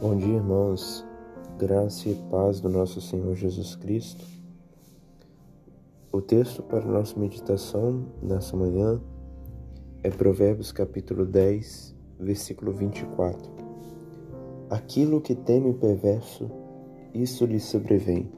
[0.00, 1.04] Bom dia, irmãos.
[1.58, 4.24] Graça e paz do nosso Senhor Jesus Cristo.
[6.12, 9.00] O texto para nossa meditação nessa manhã
[10.04, 13.50] é Provérbios capítulo 10, versículo 24.
[14.70, 16.48] Aquilo que teme o perverso,
[17.12, 18.30] isso lhe sobrevém,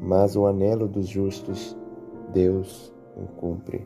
[0.00, 1.76] mas o anelo dos justos,
[2.32, 3.84] Deus o cumpre.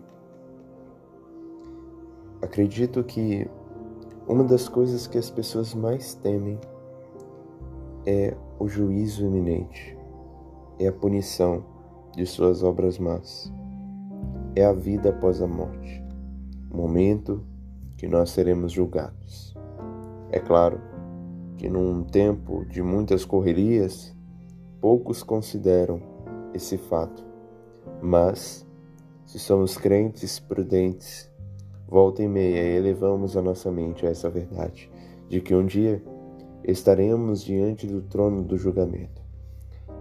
[2.43, 3.49] Acredito que
[4.29, 6.61] uma das coisas que as pessoas mais temem
[8.11, 9.95] é o juízo iminente,
[10.79, 11.63] é a punição
[12.17, 13.53] de suas obras más,
[14.57, 16.03] é a vida após a morte,
[16.71, 17.45] o momento
[17.99, 19.55] que nós seremos julgados.
[20.33, 20.81] É claro
[21.59, 24.17] que num tempo de muitas correrias,
[24.81, 26.01] poucos consideram
[26.55, 27.23] esse fato,
[28.01, 28.67] mas
[29.27, 31.31] se somos crentes prudentes,
[31.87, 34.91] volta e meia elevamos a nossa mente a essa verdade
[35.29, 36.03] de que um dia
[36.65, 39.23] estaremos diante do trono do julgamento.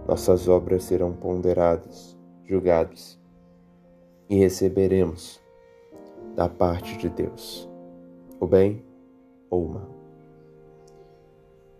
[0.06, 3.18] Nossas obras serão ponderadas, julgadas,
[4.28, 5.40] e receberemos
[6.34, 7.68] da parte de Deus
[8.38, 8.84] o bem
[9.50, 9.88] ou o mal.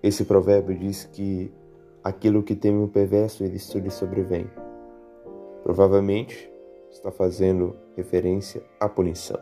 [0.03, 1.53] Esse provérbio diz que
[2.03, 4.51] aquilo que teme o perverso, ele lhe sobrevém.
[5.63, 6.51] Provavelmente
[6.91, 9.39] está fazendo referência à punição.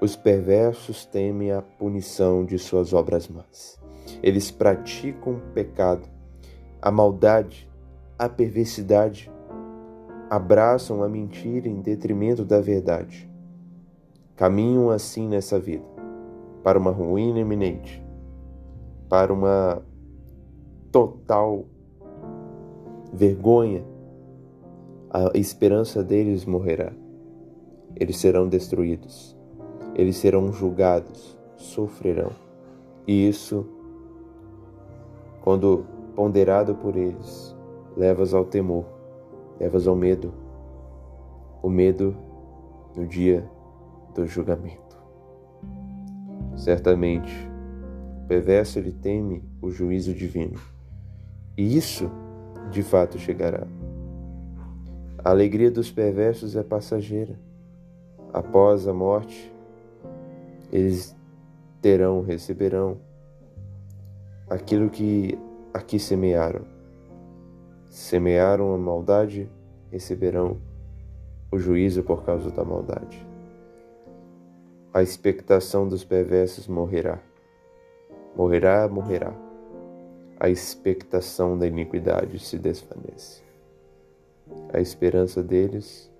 [0.00, 3.79] Os perversos temem a punição de suas obras más.
[4.22, 6.08] Eles praticam o pecado,
[6.80, 7.68] a maldade,
[8.18, 9.30] a perversidade,
[10.28, 13.28] abraçam a mentira em detrimento da verdade.
[14.36, 15.84] Caminham assim nessa vida,
[16.62, 18.02] para uma ruína iminente,
[19.08, 19.82] para uma
[20.90, 21.66] total
[23.12, 23.84] vergonha.
[25.10, 26.92] A esperança deles morrerá.
[27.96, 29.36] Eles serão destruídos.
[29.94, 32.30] Eles serão julgados, sofrerão.
[33.06, 33.66] E isso
[35.50, 35.84] quando
[36.14, 37.56] ponderado por eles,
[37.96, 38.84] levas ao temor,
[39.58, 40.32] levas ao medo,
[41.60, 42.16] o medo
[42.94, 43.44] no dia
[44.14, 44.96] do julgamento.
[46.54, 47.32] Certamente,
[48.22, 50.56] o perverso ele teme o juízo divino,
[51.58, 52.08] e isso
[52.70, 53.66] de fato chegará.
[55.18, 57.36] A alegria dos perversos é passageira.
[58.32, 59.52] Após a morte,
[60.70, 61.16] eles
[61.82, 62.98] terão, receberão
[64.50, 65.38] aquilo que
[65.72, 66.62] aqui semearam.
[67.88, 69.48] Semearam a maldade,
[69.90, 70.60] receberão
[71.52, 73.24] o juízo por causa da maldade.
[74.92, 77.20] A expectação dos perversos morrerá.
[78.36, 79.32] Morrerá, morrerá.
[80.38, 83.42] A expectação da iniquidade se desvanece.
[84.72, 86.10] A esperança deles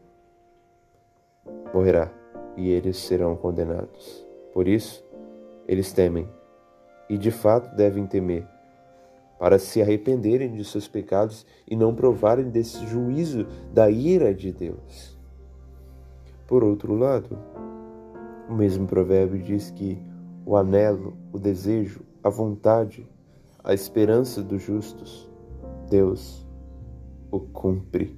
[1.75, 2.13] morrerá
[2.57, 4.25] e eles serão condenados.
[4.53, 5.05] Por isso,
[5.67, 6.29] eles temem
[7.11, 8.47] e de fato devem temer,
[9.37, 15.19] para se arrependerem de seus pecados e não provarem desse juízo da ira de Deus.
[16.47, 17.37] Por outro lado,
[18.49, 20.01] o mesmo provérbio diz que
[20.47, 23.05] o anelo, o desejo, a vontade,
[23.65, 25.29] a esperança dos justos,
[25.89, 26.47] Deus
[27.29, 28.17] o cumpre.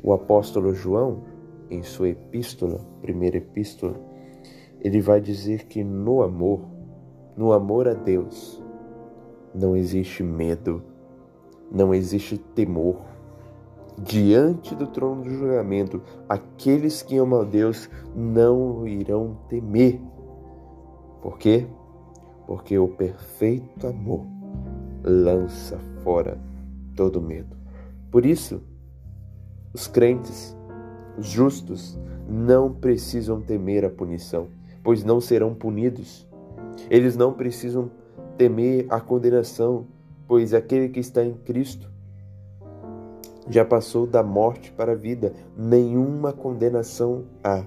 [0.00, 1.24] O apóstolo João,
[1.68, 4.00] em sua epístola, primeira epístola,
[4.80, 6.77] ele vai dizer que no amor
[7.38, 8.60] no amor a Deus,
[9.54, 10.82] não existe medo,
[11.70, 12.96] não existe temor.
[13.96, 20.00] Diante do trono do julgamento, aqueles que amam a Deus não irão temer.
[21.22, 21.64] Por quê?
[22.44, 24.26] Porque o perfeito amor
[25.04, 26.40] lança fora
[26.96, 27.56] todo medo.
[28.10, 28.60] Por isso,
[29.72, 30.56] os crentes,
[31.16, 31.96] os justos,
[32.28, 34.48] não precisam temer a punição,
[34.82, 36.27] pois não serão punidos
[36.90, 37.90] eles não precisam
[38.36, 39.86] temer a condenação,
[40.26, 41.90] pois aquele que está em Cristo
[43.50, 47.64] já passou da morte para a vida, nenhuma condenação há.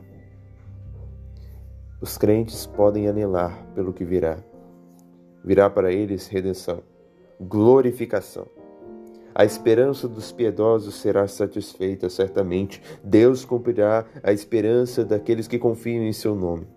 [2.00, 4.38] Os crentes podem anelar pelo que virá.
[5.44, 6.84] Virá para eles redenção,
[7.40, 8.46] glorificação.
[9.34, 12.82] A esperança dos piedosos será satisfeita, certamente.
[13.04, 16.68] Deus cumprirá a esperança daqueles que confiam em seu nome,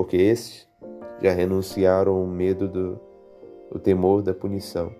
[0.00, 0.66] porque esses
[1.20, 2.98] já renunciaram ao medo do
[3.70, 4.90] o temor da punição,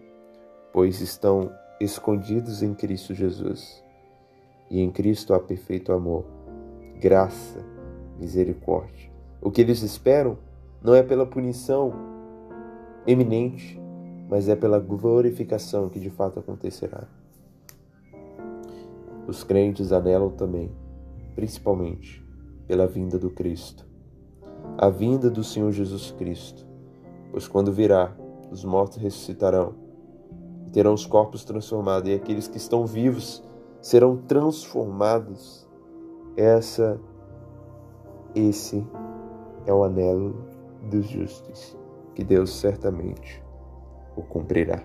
[0.75, 1.51] pois estão
[1.81, 3.83] escondidos em Cristo Jesus.
[4.71, 6.27] E em Cristo há perfeito amor,
[7.01, 7.65] graça,
[8.19, 9.11] misericórdia.
[9.41, 10.37] O que eles esperam
[10.83, 11.95] não é pela punição
[13.07, 13.81] eminente,
[14.29, 17.09] mas é pela glorificação que de fato acontecerá.
[19.27, 20.71] Os crentes anelam também,
[21.35, 22.23] principalmente,
[22.67, 23.89] pela vinda do Cristo
[24.79, 26.67] a vinda do Senhor Jesus Cristo,
[27.31, 28.17] pois quando virá,
[28.51, 29.75] os mortos ressuscitarão,
[30.73, 33.43] terão os corpos transformados, e aqueles que estão vivos
[33.81, 35.69] serão transformados.
[36.37, 37.01] Essa,
[38.35, 38.87] esse
[39.67, 40.45] é o anelo
[40.91, 41.77] dos justos,
[42.15, 43.43] que Deus certamente
[44.17, 44.83] o cumprirá.